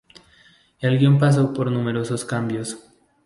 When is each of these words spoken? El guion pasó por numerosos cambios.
El 0.79 0.97
guion 0.97 1.19
pasó 1.19 1.53
por 1.53 1.69
numerosos 1.71 2.25
cambios. 2.25 2.91